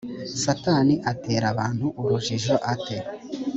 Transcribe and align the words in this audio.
satani 0.43 0.93
atera 1.11 1.45
abantu 1.53 1.85
urujijo 2.01 2.55
ate 2.73 2.97